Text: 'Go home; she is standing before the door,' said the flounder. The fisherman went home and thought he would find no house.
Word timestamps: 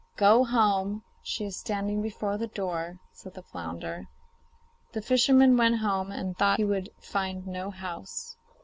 'Go 0.17 0.43
home; 0.43 1.03
she 1.21 1.45
is 1.45 1.55
standing 1.59 2.01
before 2.01 2.35
the 2.35 2.47
door,' 2.47 2.97
said 3.11 3.35
the 3.35 3.43
flounder. 3.43 4.07
The 4.93 5.01
fisherman 5.03 5.55
went 5.55 5.77
home 5.77 6.09
and 6.11 6.35
thought 6.35 6.57
he 6.57 6.65
would 6.65 6.89
find 6.99 7.45
no 7.45 7.69
house. 7.69 8.35